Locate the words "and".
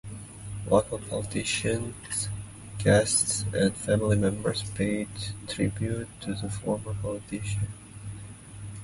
3.53-3.77